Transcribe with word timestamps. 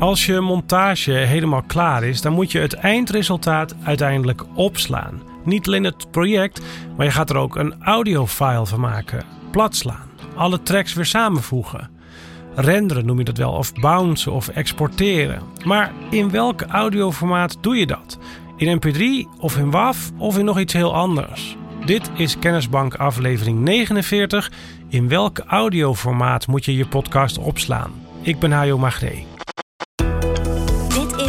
Als 0.00 0.26
je 0.26 0.40
montage 0.40 1.12
helemaal 1.12 1.62
klaar 1.62 2.04
is, 2.04 2.20
dan 2.20 2.32
moet 2.32 2.52
je 2.52 2.58
het 2.58 2.74
eindresultaat 2.74 3.74
uiteindelijk 3.82 4.42
opslaan. 4.54 5.22
Niet 5.44 5.66
alleen 5.66 5.84
het 5.84 6.10
project, 6.10 6.60
maar 6.96 7.06
je 7.06 7.12
gaat 7.12 7.30
er 7.30 7.36
ook 7.36 7.56
een 7.56 7.74
audiofile 7.82 8.66
van 8.66 8.80
maken. 8.80 9.24
Platslaan. 9.50 10.10
Alle 10.34 10.62
tracks 10.62 10.94
weer 10.94 11.04
samenvoegen. 11.04 11.90
Renderen 12.54 13.06
noem 13.06 13.18
je 13.18 13.24
dat 13.24 13.36
wel, 13.36 13.52
of 13.52 13.72
bouncen 13.72 14.32
of 14.32 14.48
exporteren. 14.48 15.42
Maar 15.64 15.92
in 16.10 16.30
welk 16.30 16.62
audioformaat 16.62 17.56
doe 17.60 17.76
je 17.76 17.86
dat? 17.86 18.18
In 18.56 18.80
MP3 18.80 19.38
of 19.38 19.56
in 19.56 19.70
WAV 19.70 20.08
of 20.18 20.38
in 20.38 20.44
nog 20.44 20.58
iets 20.58 20.72
heel 20.72 20.94
anders? 20.94 21.56
Dit 21.84 22.10
is 22.16 22.38
Kennisbank 22.38 22.94
aflevering 22.94 23.58
49. 23.58 24.50
In 24.88 25.08
welk 25.08 25.38
audioformaat 25.38 26.46
moet 26.46 26.64
je 26.64 26.76
je 26.76 26.86
podcast 26.86 27.38
opslaan? 27.38 27.90
Ik 28.22 28.38
ben 28.38 28.52
Hajo 28.52 28.78
Magree. 28.78 29.26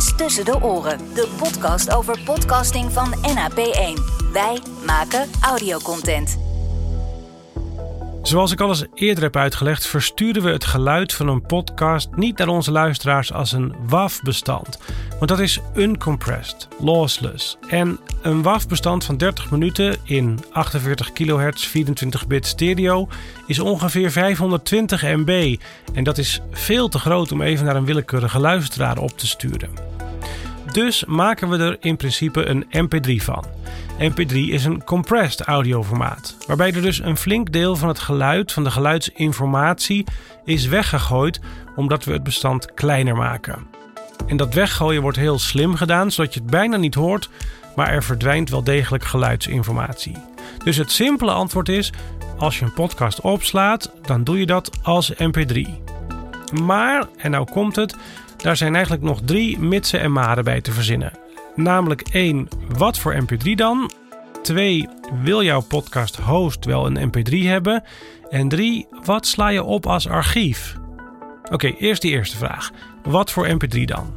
Tussen 0.01 0.45
de 0.45 0.61
Oren, 0.61 1.13
de 1.13 1.27
podcast 1.37 1.93
over 1.93 2.19
podcasting 2.25 2.91
van 2.91 3.13
NAP1. 3.13 4.01
Wij 4.31 4.61
maken 4.85 5.29
audiocontent. 5.41 6.50
Zoals 8.31 8.51
ik 8.51 8.61
al 8.61 8.69
eens 8.69 8.85
eerder 8.93 9.23
heb 9.23 9.35
uitgelegd, 9.35 9.87
versturen 9.87 10.43
we 10.43 10.49
het 10.49 10.65
geluid 10.65 11.13
van 11.13 11.27
een 11.27 11.41
podcast 11.41 12.09
niet 12.15 12.37
naar 12.37 12.47
onze 12.47 12.71
luisteraars 12.71 13.33
als 13.33 13.51
een 13.51 13.75
WAV-bestand. 13.87 14.79
Want 15.09 15.27
dat 15.27 15.39
is 15.39 15.59
uncompressed, 15.75 16.67
lossless. 16.79 17.57
En 17.67 17.99
een 18.21 18.41
WAV-bestand 18.41 19.03
van 19.05 19.17
30 19.17 19.51
minuten 19.51 19.97
in 20.03 20.39
48 20.51 21.11
kHz 21.11 21.65
24 21.65 22.27
bit 22.27 22.45
stereo 22.45 23.07
is 23.47 23.59
ongeveer 23.59 24.11
520 24.11 25.01
MB. 25.01 25.55
En 25.93 26.03
dat 26.03 26.17
is 26.17 26.41
veel 26.51 26.87
te 26.87 26.99
groot 26.99 27.31
om 27.31 27.41
even 27.41 27.65
naar 27.65 27.75
een 27.75 27.85
willekeurige 27.85 28.39
luisteraar 28.39 28.97
op 28.97 29.17
te 29.17 29.27
sturen. 29.27 29.69
Dus 30.71 31.05
maken 31.05 31.49
we 31.49 31.57
er 31.57 31.77
in 31.79 31.97
principe 31.97 32.45
een 32.45 32.65
MP3 32.65 33.23
van. 33.23 33.45
MP3 33.99 34.33
is 34.33 34.65
een 34.65 34.83
compressed 34.83 35.41
audioformaat, 35.41 36.37
waarbij 36.47 36.73
er 36.73 36.81
dus 36.81 36.99
een 36.99 37.17
flink 37.17 37.51
deel 37.51 37.75
van 37.75 37.87
het 37.87 37.99
geluid, 37.99 38.51
van 38.51 38.63
de 38.63 38.71
geluidsinformatie, 38.71 40.05
is 40.45 40.65
weggegooid 40.65 41.39
omdat 41.75 42.03
we 42.03 42.11
het 42.11 42.23
bestand 42.23 42.73
kleiner 42.73 43.15
maken. 43.15 43.67
En 44.27 44.37
dat 44.37 44.53
weggooien 44.53 45.01
wordt 45.01 45.17
heel 45.17 45.39
slim 45.39 45.75
gedaan, 45.75 46.11
zodat 46.11 46.33
je 46.33 46.39
het 46.39 46.49
bijna 46.49 46.77
niet 46.77 46.95
hoort, 46.95 47.29
maar 47.75 47.89
er 47.89 48.03
verdwijnt 48.03 48.49
wel 48.49 48.63
degelijk 48.63 49.03
geluidsinformatie. 49.03 50.17
Dus 50.63 50.77
het 50.77 50.91
simpele 50.91 51.31
antwoord 51.31 51.69
is: 51.69 51.91
als 52.37 52.59
je 52.59 52.65
een 52.65 52.73
podcast 52.73 53.21
opslaat, 53.21 53.91
dan 54.01 54.23
doe 54.23 54.39
je 54.39 54.45
dat 54.45 54.71
als 54.83 55.13
MP3. 55.13 55.90
Maar, 56.51 57.07
en 57.17 57.31
nou 57.31 57.51
komt 57.51 57.75
het, 57.75 57.95
daar 58.37 58.57
zijn 58.57 58.73
eigenlijk 58.73 59.03
nog 59.03 59.19
drie 59.25 59.59
mitsen 59.59 59.99
en 59.99 60.11
maren 60.11 60.43
bij 60.43 60.61
te 60.61 60.71
verzinnen. 60.71 61.11
Namelijk 61.55 62.01
1. 62.11 62.47
Wat 62.77 62.99
voor 62.99 63.15
MP3 63.23 63.51
dan? 63.55 63.91
2. 64.41 64.87
Wil 65.21 65.43
jouw 65.43 65.61
podcast 65.61 66.15
host 66.15 66.65
wel 66.65 66.85
een 66.85 67.11
MP3 67.11 67.37
hebben? 67.47 67.83
En 68.29 68.47
3. 68.47 68.87
Wat 69.03 69.25
sla 69.25 69.47
je 69.47 69.63
op 69.63 69.85
als 69.85 70.07
archief? 70.07 70.75
Oké, 71.51 71.67
eerst 71.67 72.01
die 72.01 72.11
eerste 72.11 72.37
vraag. 72.37 72.71
Wat 73.03 73.31
voor 73.31 73.47
MP3 73.47 73.83
dan? 73.85 74.13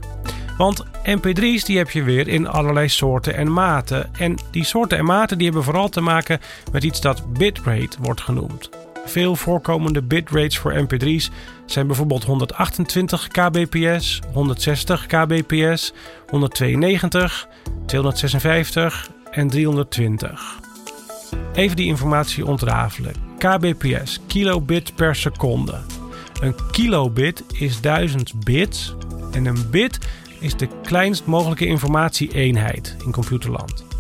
Want 0.57 0.85
MP3's 1.05 1.65
die 1.65 1.79
heb 1.79 1.91
je 1.91 2.03
weer 2.03 2.29
in 2.29 2.48
allerlei 2.48 2.89
soorten 2.89 3.35
en 3.35 3.53
maten. 3.53 4.15
En 4.15 4.39
die 4.51 4.65
soorten 4.65 4.98
en 4.98 5.05
maten 5.05 5.37
die 5.37 5.47
hebben 5.47 5.65
vooral 5.65 5.89
te 5.89 6.01
maken 6.01 6.41
met 6.73 6.85
iets 6.85 7.01
dat 7.01 7.33
bitrate 7.33 7.97
wordt 8.01 8.21
genoemd. 8.21 8.71
Veel 9.05 9.37
voorkomende 9.37 10.03
bitrates 10.03 10.59
voor 10.59 10.87
MP3's 10.87 11.31
zijn 11.67 11.87
bijvoorbeeld 11.87 12.25
128 12.25 13.29
kbps, 13.29 14.21
160 14.33 15.07
kbps, 15.07 15.93
192, 16.29 17.49
256 17.87 19.11
en 19.31 19.49
320. 19.49 20.61
Even 21.55 21.77
die 21.77 21.87
informatie 21.87 22.47
ontrafelen. 22.47 23.14
kbps, 23.39 24.20
kilobit 24.27 24.95
per 24.95 25.14
seconde. 25.17 25.81
Een 26.41 26.55
kilobit 26.70 27.45
is 27.53 27.81
1000 27.81 28.45
bits 28.45 28.95
en 29.33 29.47
een 29.47 29.70
bit 29.70 29.98
is 30.41 30.57
de 30.57 30.69
kleinst 30.83 31.27
mogelijke 31.27 31.67
informatie-eenheid 31.67 32.97
in 33.05 33.13
computerland. 33.13 33.94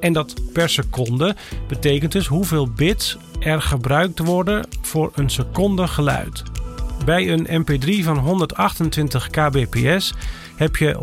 En 0.00 0.12
dat 0.12 0.34
per 0.52 0.68
seconde 0.68 1.36
betekent 1.68 2.12
dus 2.12 2.26
hoeveel 2.26 2.70
bits 2.70 3.16
er 3.40 3.62
gebruikt 3.62 4.18
worden 4.18 4.66
voor 4.82 5.12
een 5.14 5.30
seconde 5.30 5.86
geluid. 5.86 6.42
Bij 7.04 7.32
een 7.32 7.64
MP3 7.64 8.04
van 8.04 8.18
128 8.18 9.30
kbps 9.30 10.14
heb 10.56 10.76
je 10.76 10.96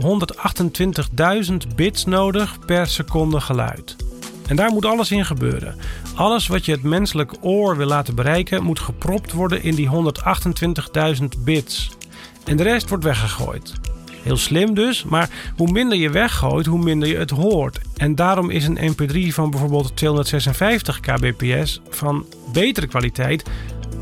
128.000 1.51 1.75
bits 1.75 2.05
nodig 2.05 2.59
per 2.65 2.87
seconde 2.87 3.41
geluid. 3.41 3.95
En 4.47 4.55
daar 4.55 4.71
moet 4.71 4.85
alles 4.85 5.11
in 5.11 5.25
gebeuren. 5.25 5.75
Alles 6.15 6.47
wat 6.47 6.65
je 6.65 6.71
het 6.71 6.83
menselijk 6.83 7.31
oor 7.41 7.77
wil 7.77 7.87
laten 7.87 8.15
bereiken, 8.15 8.63
moet 8.63 8.79
gepropt 8.79 9.31
worden 9.31 9.63
in 9.63 9.75
die 9.75 9.89
128.000 11.19 11.25
bits. 11.39 11.91
En 12.45 12.57
de 12.57 12.63
rest 12.63 12.89
wordt 12.89 13.03
weggegooid. 13.03 13.73
Heel 14.25 14.37
slim 14.37 14.73
dus, 14.73 15.03
maar 15.03 15.29
hoe 15.57 15.71
minder 15.71 15.97
je 15.97 16.09
weggooit, 16.09 16.65
hoe 16.65 16.83
minder 16.83 17.09
je 17.09 17.17
het 17.17 17.29
hoort. 17.29 17.79
En 17.95 18.15
daarom 18.15 18.49
is 18.49 18.67
een 18.67 18.93
MP3 18.93 19.33
van 19.33 19.49
bijvoorbeeld 19.49 19.95
256 19.95 20.99
kbps 20.99 21.81
van 21.89 22.25
betere 22.53 22.87
kwaliteit 22.87 23.43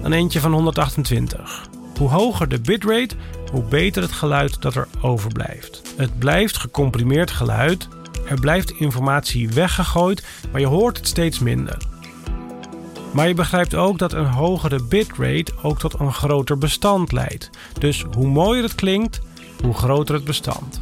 dan 0.01 0.11
eentje 0.11 0.39
van 0.39 0.53
128. 0.53 1.69
Hoe 1.97 2.09
hoger 2.09 2.49
de 2.49 2.59
bitrate, 2.59 3.15
hoe 3.51 3.63
beter 3.63 4.01
het 4.01 4.11
geluid 4.11 4.61
dat 4.61 4.75
er 4.75 4.87
overblijft. 5.01 5.81
Het 5.97 6.19
blijft 6.19 6.57
gecomprimeerd 6.57 7.31
geluid, 7.31 7.87
er 8.29 8.39
blijft 8.39 8.71
informatie 8.71 9.49
weggegooid, 9.49 10.25
maar 10.51 10.61
je 10.61 10.67
hoort 10.67 10.97
het 10.97 11.07
steeds 11.07 11.39
minder. 11.39 11.77
Maar 13.13 13.27
je 13.27 13.33
begrijpt 13.33 13.75
ook 13.75 13.97
dat 13.97 14.13
een 14.13 14.25
hogere 14.25 14.83
bitrate 14.83 15.51
ook 15.61 15.79
tot 15.79 15.99
een 15.99 16.13
groter 16.13 16.57
bestand 16.57 17.11
leidt. 17.11 17.49
Dus 17.79 18.05
hoe 18.15 18.27
mooier 18.27 18.63
het 18.63 18.75
klinkt, 18.75 19.21
hoe 19.63 19.73
groter 19.73 20.15
het 20.15 20.23
bestand. 20.23 20.81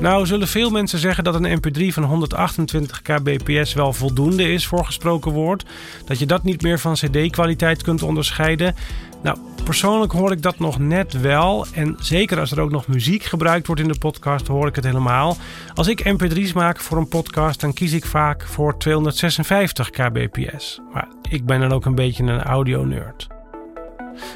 Nou 0.00 0.26
zullen 0.26 0.48
veel 0.48 0.70
mensen 0.70 0.98
zeggen 0.98 1.24
dat 1.24 1.34
een 1.34 1.58
mp3 1.58 1.86
van 1.92 2.02
128 2.02 3.02
kbps 3.02 3.74
wel 3.74 3.92
voldoende 3.92 4.52
is 4.52 4.66
voor 4.66 4.84
gesproken 4.84 5.32
woord. 5.32 5.64
Dat 6.04 6.18
je 6.18 6.26
dat 6.26 6.42
niet 6.42 6.62
meer 6.62 6.78
van 6.78 6.94
cd-kwaliteit 6.94 7.82
kunt 7.82 8.02
onderscheiden. 8.02 8.74
Nou, 9.22 9.38
persoonlijk 9.64 10.12
hoor 10.12 10.32
ik 10.32 10.42
dat 10.42 10.58
nog 10.58 10.78
net 10.78 11.20
wel. 11.20 11.66
En 11.72 11.96
zeker 11.98 12.40
als 12.40 12.50
er 12.50 12.60
ook 12.60 12.70
nog 12.70 12.86
muziek 12.86 13.22
gebruikt 13.22 13.66
wordt 13.66 13.82
in 13.82 13.88
de 13.88 13.98
podcast, 13.98 14.46
hoor 14.46 14.66
ik 14.66 14.74
het 14.74 14.84
helemaal. 14.84 15.36
Als 15.74 15.86
ik 15.86 16.04
mp3's 16.04 16.52
maak 16.52 16.80
voor 16.80 16.98
een 16.98 17.08
podcast, 17.08 17.60
dan 17.60 17.72
kies 17.72 17.92
ik 17.92 18.04
vaak 18.04 18.46
voor 18.46 18.78
256 18.78 19.90
kbps. 19.90 20.80
Maar 20.92 21.08
ik 21.28 21.44
ben 21.46 21.60
dan 21.60 21.72
ook 21.72 21.84
een 21.84 21.94
beetje 21.94 22.24
een 22.24 22.42
audio-nerd. 22.42 23.26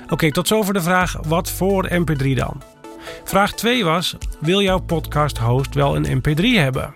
Oké, 0.08 0.32
tot 0.32 0.48
zover 0.48 0.74
de 0.74 0.82
vraag: 0.82 1.16
wat 1.26 1.50
voor 1.50 1.88
mp3 1.92 2.32
dan? 2.34 2.77
Vraag 3.24 3.52
2 3.52 3.84
was: 3.84 4.16
wil 4.40 4.62
jouw 4.62 4.78
podcast 4.78 5.38
host 5.38 5.74
wel 5.74 5.96
een 5.96 6.22
MP3 6.22 6.42
hebben? 6.42 6.92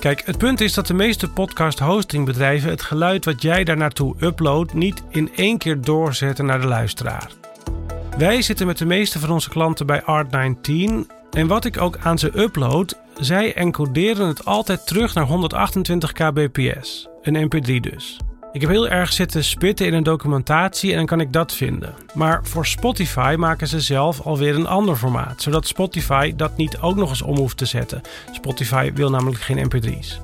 Kijk, 0.00 0.22
het 0.24 0.38
punt 0.38 0.60
is 0.60 0.74
dat 0.74 0.86
de 0.86 0.94
meeste 0.94 1.30
podcast 1.30 1.78
hostingbedrijven 1.78 2.70
het 2.70 2.82
geluid 2.82 3.24
wat 3.24 3.42
jij 3.42 3.64
daar 3.64 3.76
naartoe 3.76 4.14
uploadt 4.20 4.74
niet 4.74 5.02
in 5.10 5.30
één 5.36 5.58
keer 5.58 5.80
doorzetten 5.80 6.46
naar 6.46 6.60
de 6.60 6.66
luisteraar. 6.66 7.30
Wij 8.18 8.42
zitten 8.42 8.66
met 8.66 8.78
de 8.78 8.86
meeste 8.86 9.18
van 9.18 9.30
onze 9.30 9.48
klanten 9.48 9.86
bij 9.86 10.02
Art19 10.02 11.06
en 11.30 11.46
wat 11.46 11.64
ik 11.64 11.80
ook 11.80 11.98
aan 12.02 12.18
ze 12.18 12.38
upload, 12.38 12.98
zij 13.20 13.54
encoderen 13.54 14.28
het 14.28 14.44
altijd 14.44 14.86
terug 14.86 15.14
naar 15.14 15.24
128 15.24 16.12
kbps, 16.12 17.08
een 17.22 17.50
MP3 17.50 17.80
dus. 17.80 18.18
Ik 18.52 18.60
heb 18.60 18.70
heel 18.70 18.88
erg 18.88 19.12
zitten 19.12 19.44
spitten 19.44 19.86
in 19.86 19.94
een 19.94 20.02
documentatie 20.02 20.90
en 20.90 20.96
dan 20.96 21.06
kan 21.06 21.20
ik 21.20 21.32
dat 21.32 21.52
vinden. 21.52 21.94
Maar 22.14 22.40
voor 22.42 22.66
Spotify 22.66 23.34
maken 23.38 23.68
ze 23.68 23.80
zelf 23.80 24.20
alweer 24.20 24.54
een 24.54 24.66
ander 24.66 24.96
formaat, 24.96 25.42
zodat 25.42 25.66
Spotify 25.66 26.32
dat 26.36 26.56
niet 26.56 26.78
ook 26.78 26.96
nog 26.96 27.08
eens 27.08 27.22
om 27.22 27.36
hoeft 27.36 27.56
te 27.56 27.64
zetten. 27.64 28.00
Spotify 28.32 28.92
wil 28.92 29.10
namelijk 29.10 29.40
geen 29.40 29.70
mp3's. 29.70 30.20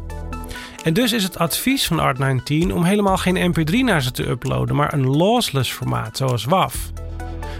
En 0.85 0.93
dus 0.93 1.13
is 1.13 1.23
het 1.23 1.39
advies 1.39 1.87
van 1.87 2.15
Art19 2.15 2.73
om 2.73 2.85
helemaal 2.85 3.17
geen 3.17 3.55
mp3 3.55 3.75
naar 3.75 4.03
ze 4.03 4.11
te 4.11 4.29
uploaden, 4.29 4.77
maar 4.77 4.93
een 4.93 5.07
lossless 5.07 5.73
formaat, 5.73 6.17
zoals 6.17 6.45
WAV. 6.45 6.75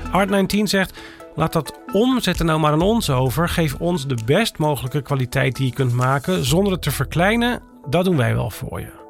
Art19 0.07 0.63
zegt, 0.63 0.99
laat 1.35 1.53
dat 1.53 1.79
omzetten 1.93 2.47
nou 2.47 2.61
maar 2.61 2.73
aan 2.73 2.83
ons 2.83 3.11
over, 3.11 3.49
geef 3.49 3.75
ons 3.75 4.07
de 4.07 4.19
best 4.25 4.59
mogelijke 4.59 5.03
kwaliteit 5.03 5.57
die 5.57 5.67
je 5.67 5.73
kunt 5.73 5.93
maken 5.93 6.45
zonder 6.45 6.73
het 6.73 6.83
te 6.83 6.91
verkleinen, 6.91 7.63
dat 7.89 8.05
doen 8.05 8.17
wij 8.17 8.35
wel 8.35 8.51
voor 8.51 8.81
je. 8.81 9.04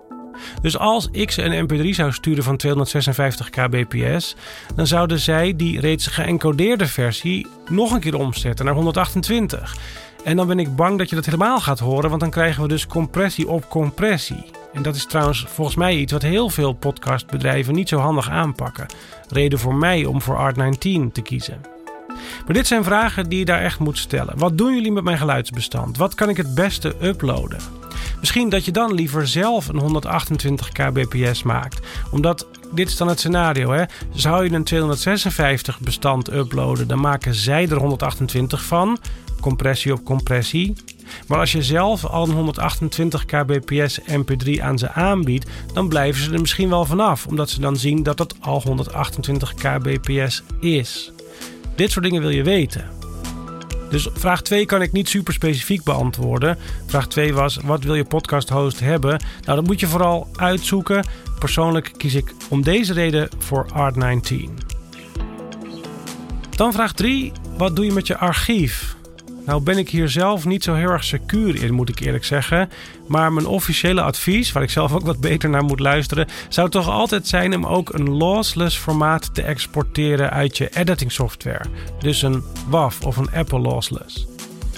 Dus 0.62 0.78
als 0.78 1.08
ik 1.12 1.30
ze 1.30 1.42
een 1.42 1.68
mp3 1.68 1.88
zou 1.88 2.12
sturen 2.12 2.44
van 2.44 2.56
256 2.56 3.50
kbps, 3.50 4.36
dan 4.74 4.86
zouden 4.86 5.18
zij 5.18 5.56
die 5.56 5.80
reeds 5.80 6.06
geëncodeerde 6.06 6.86
versie 6.86 7.46
nog 7.68 7.92
een 7.92 8.00
keer 8.00 8.18
omzetten 8.18 8.64
naar 8.64 8.74
128. 8.74 9.76
En 10.24 10.36
dan 10.36 10.46
ben 10.46 10.58
ik 10.58 10.76
bang 10.76 10.98
dat 10.98 11.08
je 11.08 11.14
dat 11.14 11.24
helemaal 11.24 11.60
gaat 11.60 11.78
horen, 11.78 12.08
want 12.08 12.20
dan 12.20 12.30
krijgen 12.30 12.62
we 12.62 12.68
dus 12.68 12.86
compressie 12.86 13.48
op 13.48 13.68
compressie. 13.68 14.44
En 14.72 14.82
dat 14.82 14.94
is 14.94 15.06
trouwens 15.06 15.44
volgens 15.48 15.76
mij 15.76 15.96
iets 15.96 16.12
wat 16.12 16.22
heel 16.22 16.50
veel 16.50 16.72
podcastbedrijven 16.72 17.74
niet 17.74 17.88
zo 17.88 17.98
handig 17.98 18.30
aanpakken. 18.30 18.86
Reden 19.28 19.58
voor 19.58 19.74
mij 19.74 20.04
om 20.04 20.22
voor 20.22 20.52
Art19 20.52 21.12
te 21.12 21.22
kiezen. 21.22 21.60
Maar 22.44 22.54
dit 22.54 22.66
zijn 22.66 22.84
vragen 22.84 23.28
die 23.28 23.38
je 23.38 23.44
daar 23.44 23.60
echt 23.60 23.78
moet 23.78 23.98
stellen. 23.98 24.38
Wat 24.38 24.58
doen 24.58 24.74
jullie 24.74 24.92
met 24.92 25.04
mijn 25.04 25.18
geluidsbestand? 25.18 25.96
Wat 25.96 26.14
kan 26.14 26.28
ik 26.28 26.36
het 26.36 26.54
beste 26.54 26.94
uploaden? 27.02 27.83
Misschien 28.24 28.48
dat 28.48 28.64
je 28.64 28.72
dan 28.72 28.94
liever 28.94 29.28
zelf 29.28 29.68
een 29.68 29.78
128 29.78 30.68
kbps 30.68 31.42
maakt. 31.42 31.86
Omdat, 32.10 32.46
dit 32.72 32.88
is 32.88 32.96
dan 32.96 33.08
het 33.08 33.18
scenario 33.18 33.70
hè. 33.70 33.84
Zou 34.12 34.44
je 34.44 34.52
een 34.52 34.64
256 34.64 35.80
bestand 35.80 36.32
uploaden, 36.32 36.88
dan 36.88 37.00
maken 37.00 37.34
zij 37.34 37.68
er 37.68 37.76
128 37.76 38.62
van. 38.62 38.98
Compressie 39.40 39.92
op 39.92 40.04
compressie. 40.04 40.74
Maar 41.26 41.38
als 41.38 41.52
je 41.52 41.62
zelf 41.62 42.04
al 42.04 42.28
een 42.28 42.34
128 42.34 43.24
kbps 43.24 44.00
MP3 44.00 44.62
aan 44.62 44.78
ze 44.78 44.92
aanbiedt, 44.92 45.50
dan 45.72 45.88
blijven 45.88 46.22
ze 46.22 46.32
er 46.32 46.40
misschien 46.40 46.68
wel 46.68 46.84
vanaf, 46.84 47.26
omdat 47.26 47.50
ze 47.50 47.60
dan 47.60 47.76
zien 47.76 48.02
dat 48.02 48.18
het 48.18 48.34
al 48.40 48.60
128 48.62 49.54
kbps 49.54 50.42
is. 50.60 51.12
Dit 51.76 51.90
soort 51.90 52.04
dingen 52.04 52.20
wil 52.20 52.30
je 52.30 52.42
weten. 52.42 53.03
Dus 53.94 54.08
vraag 54.12 54.42
2 54.42 54.66
kan 54.66 54.82
ik 54.82 54.92
niet 54.92 55.08
super 55.08 55.32
specifiek 55.32 55.82
beantwoorden. 55.82 56.58
Vraag 56.86 57.06
2 57.06 57.34
was: 57.34 57.58
wat 57.64 57.84
wil 57.84 57.94
je 57.94 58.04
podcast 58.04 58.48
host 58.48 58.80
hebben? 58.80 59.20
Nou, 59.44 59.56
dat 59.56 59.66
moet 59.66 59.80
je 59.80 59.86
vooral 59.86 60.28
uitzoeken. 60.36 61.06
Persoonlijk 61.38 61.92
kies 61.96 62.14
ik 62.14 62.32
om 62.48 62.62
deze 62.62 62.92
reden 62.92 63.28
voor 63.38 63.66
Art19. 63.68 64.50
Dan 66.50 66.72
vraag 66.72 66.92
3: 66.92 67.32
wat 67.56 67.76
doe 67.76 67.84
je 67.84 67.92
met 67.92 68.06
je 68.06 68.18
archief? 68.18 68.96
Nou 69.46 69.62
ben 69.62 69.78
ik 69.78 69.88
hier 69.88 70.08
zelf 70.08 70.44
niet 70.44 70.64
zo 70.64 70.74
heel 70.74 70.90
erg 70.90 71.04
secuur 71.04 71.62
in, 71.62 71.74
moet 71.74 71.88
ik 71.88 72.00
eerlijk 72.00 72.24
zeggen. 72.24 72.70
Maar 73.06 73.32
mijn 73.32 73.46
officiële 73.46 74.02
advies, 74.02 74.52
waar 74.52 74.62
ik 74.62 74.70
zelf 74.70 74.92
ook 74.92 75.04
wat 75.04 75.20
beter 75.20 75.50
naar 75.50 75.64
moet 75.64 75.80
luisteren, 75.80 76.28
zou 76.48 76.70
toch 76.70 76.88
altijd 76.88 77.26
zijn 77.26 77.54
om 77.54 77.66
ook 77.66 77.92
een 77.92 78.10
lossless 78.10 78.76
formaat 78.76 79.34
te 79.34 79.42
exporteren 79.42 80.30
uit 80.30 80.56
je 80.56 80.68
editing 80.76 81.12
software. 81.12 81.64
Dus 81.98 82.22
een 82.22 82.42
WAV 82.68 83.02
of 83.02 83.16
een 83.16 83.32
Apple 83.32 83.58
Lossless. 83.58 84.33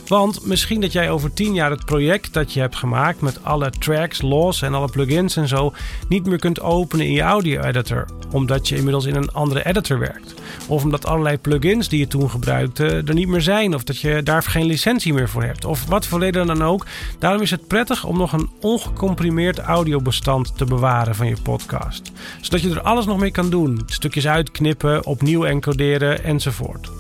Want 0.06 0.46
misschien 0.46 0.80
dat 0.80 0.92
jij 0.92 1.10
over 1.10 1.32
10 1.32 1.54
jaar 1.54 1.70
het 1.70 1.84
project 1.84 2.32
dat 2.32 2.52
je 2.52 2.60
hebt 2.60 2.76
gemaakt 2.76 3.20
met 3.20 3.44
alle 3.44 3.70
tracks 3.70 4.22
los 4.22 4.62
en 4.62 4.74
alle 4.74 4.88
plugins 4.88 5.36
en 5.36 5.48
zo 5.48 5.72
niet 6.08 6.26
meer 6.26 6.38
kunt 6.38 6.60
openen 6.60 7.06
in 7.06 7.12
je 7.12 7.20
audio 7.20 7.60
editor, 7.60 8.06
omdat 8.32 8.68
je 8.68 8.76
inmiddels 8.76 9.04
in 9.04 9.14
een 9.14 9.32
andere 9.32 9.66
editor 9.66 9.98
werkt. 9.98 10.34
Of 10.68 10.82
omdat 10.82 11.06
allerlei 11.06 11.38
plugins 11.38 11.88
die 11.88 11.98
je 11.98 12.06
toen 12.06 12.30
gebruikte 12.30 13.02
er 13.06 13.14
niet 13.14 13.28
meer 13.28 13.40
zijn, 13.40 13.74
of 13.74 13.84
dat 13.84 14.00
je 14.00 14.22
daar 14.22 14.42
geen 14.42 14.66
licentie 14.66 15.12
meer 15.12 15.28
voor 15.28 15.42
hebt, 15.42 15.64
of 15.64 15.86
wat 15.86 16.06
voor 16.06 16.20
reden 16.20 16.46
dan 16.46 16.62
ook. 16.62 16.86
Daarom 17.18 17.42
is 17.42 17.50
het 17.50 17.66
prettig 17.66 18.04
om 18.04 18.18
nog 18.18 18.32
een 18.32 18.50
ongecomprimeerd 18.60 19.58
audiobestand 19.58 20.58
te 20.58 20.64
bewaren 20.64 21.14
van 21.14 21.26
je 21.28 21.36
podcast, 21.42 22.12
zodat 22.40 22.60
je 22.62 22.70
er 22.70 22.82
alles 22.82 23.06
nog 23.06 23.18
mee 23.18 23.30
kan 23.30 23.50
doen: 23.50 23.82
stukjes 23.86 24.26
uitknippen, 24.26 25.06
opnieuw 25.06 25.44
encoderen 25.44 26.24
enzovoort. 26.24 26.90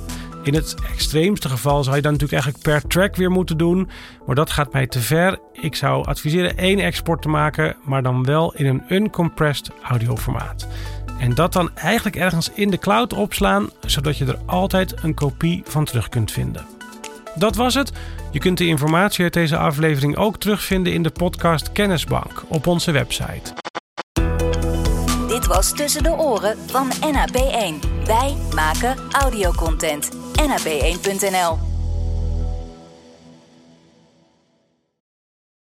In 0.46 0.54
het 0.54 0.74
extreemste 0.92 1.48
geval 1.48 1.84
zou 1.84 1.96
je 1.96 2.02
dan 2.02 2.12
natuurlijk 2.12 2.42
eigenlijk 2.42 2.62
per 2.62 2.88
track 2.88 3.16
weer 3.16 3.30
moeten 3.30 3.56
doen. 3.56 3.88
Maar 4.26 4.34
dat 4.34 4.50
gaat 4.50 4.72
mij 4.72 4.86
te 4.86 5.00
ver. 5.00 5.38
Ik 5.52 5.74
zou 5.74 6.06
adviseren 6.06 6.56
één 6.56 6.78
export 6.78 7.22
te 7.22 7.28
maken, 7.28 7.76
maar 7.84 8.02
dan 8.02 8.24
wel 8.24 8.54
in 8.54 8.66
een 8.66 8.82
uncompressed 8.88 9.70
audioformaat. 9.82 10.66
En 11.18 11.34
dat 11.34 11.52
dan 11.52 11.70
eigenlijk 11.74 12.16
ergens 12.16 12.50
in 12.54 12.70
de 12.70 12.78
cloud 12.78 13.12
opslaan, 13.12 13.70
zodat 13.86 14.18
je 14.18 14.24
er 14.24 14.38
altijd 14.46 14.94
een 15.02 15.14
kopie 15.14 15.62
van 15.64 15.84
terug 15.84 16.08
kunt 16.08 16.32
vinden. 16.32 16.66
Dat 17.34 17.56
was 17.56 17.74
het. 17.74 17.92
Je 18.30 18.38
kunt 18.38 18.58
de 18.58 18.66
informatie 18.66 19.22
uit 19.22 19.32
deze 19.32 19.56
aflevering 19.56 20.16
ook 20.16 20.36
terugvinden 20.36 20.92
in 20.92 21.02
de 21.02 21.10
podcast 21.10 21.72
Kennisbank 21.72 22.44
op 22.48 22.66
onze 22.66 22.90
website. 22.90 23.52
Dit 25.28 25.46
was 25.46 25.72
Tussen 25.72 26.02
de 26.02 26.12
Oren 26.12 26.58
van 26.66 26.92
NAP1. 26.92 28.04
Wij 28.04 28.36
maken 28.54 28.96
audiocontent. 29.10 30.15
NAP1.nl 30.38 31.75